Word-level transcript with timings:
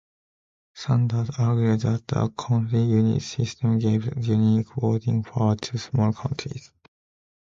Sanders 0.73 1.29
argued 1.37 1.81
that 1.81 2.07
the 2.07 2.27
County 2.31 2.83
Unit 2.89 3.21
System 3.21 3.77
gave 3.77 4.07
unequal 4.07 4.93
voting 4.93 5.21
power 5.21 5.55
to 5.57 5.77
smaller 5.77 6.11
counties. 6.11 6.71